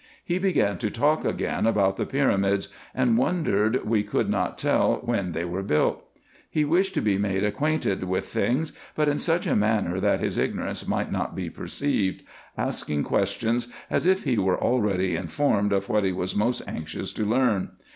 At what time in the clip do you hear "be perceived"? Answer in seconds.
11.35-12.23